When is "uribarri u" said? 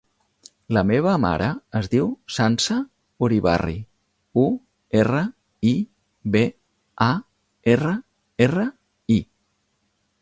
3.27-4.47